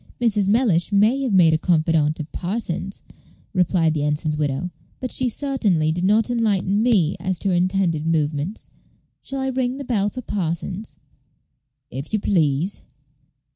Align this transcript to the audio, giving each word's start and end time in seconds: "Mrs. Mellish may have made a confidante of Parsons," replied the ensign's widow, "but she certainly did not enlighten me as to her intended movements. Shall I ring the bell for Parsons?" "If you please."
"Mrs. 0.19 0.47
Mellish 0.47 0.91
may 0.91 1.21
have 1.21 1.31
made 1.31 1.53
a 1.53 1.59
confidante 1.59 2.19
of 2.21 2.31
Parsons," 2.31 3.03
replied 3.53 3.93
the 3.93 4.03
ensign's 4.03 4.35
widow, 4.35 4.71
"but 4.99 5.11
she 5.11 5.29
certainly 5.29 5.91
did 5.91 6.03
not 6.03 6.27
enlighten 6.31 6.81
me 6.81 7.15
as 7.19 7.37
to 7.37 7.49
her 7.49 7.53
intended 7.53 8.07
movements. 8.07 8.71
Shall 9.21 9.41
I 9.41 9.49
ring 9.49 9.77
the 9.77 9.83
bell 9.85 10.09
for 10.09 10.23
Parsons?" 10.23 10.97
"If 11.91 12.13
you 12.13 12.19
please." 12.19 12.81